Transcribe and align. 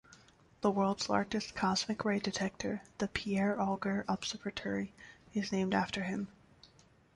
The 0.61 0.71
world's 0.71 1.09
largest 1.09 1.53
cosmic 1.53 2.03
ray 2.03 2.17
detector, 2.17 2.81
the 2.97 3.07
Pierre 3.07 3.61
Auger 3.61 4.03
Observatory, 4.07 4.93
is 5.35 5.51
named 5.51 5.75
after 5.75 6.01
him. 6.05 6.27